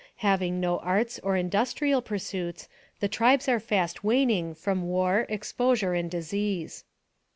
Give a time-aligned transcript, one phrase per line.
[0.25, 2.67] Having no arts or in dustrial pursuits,
[3.01, 6.85] the tribes are fast waning from war, exposure, and disease.